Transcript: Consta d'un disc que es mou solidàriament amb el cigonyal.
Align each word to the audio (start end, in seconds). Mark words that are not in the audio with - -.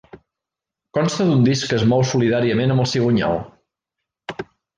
Consta 0.97 1.27
d'un 1.27 1.43
disc 1.47 1.67
que 1.73 1.77
es 1.81 1.85
mou 1.91 2.01
solidàriament 2.13 2.75
amb 2.77 2.85
el 2.85 2.91
cigonyal. 2.95 3.39